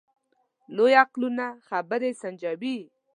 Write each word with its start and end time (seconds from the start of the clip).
لوی 0.75 0.93
عقلونه 1.03 1.45
خبرې 1.67 2.11
سنجوي. 2.21 2.77